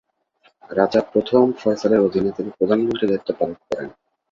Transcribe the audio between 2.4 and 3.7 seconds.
প্রধানমন্ত্রীর দায়িত্ব পালন